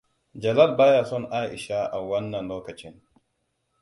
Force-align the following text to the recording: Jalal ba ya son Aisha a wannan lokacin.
Jalal 0.43 0.75
ba 0.77 0.87
ya 0.95 1.05
son 1.05 1.25
Aisha 1.31 1.85
a 1.85 1.99
wannan 1.99 2.47
lokacin. 2.47 3.01